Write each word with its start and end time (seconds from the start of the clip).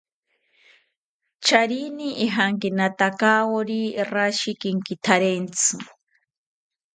Charini 1.45 2.07
ijankinatakawori 2.25 3.81
rashi 4.11 4.51
kenkitharentzi 4.61 5.75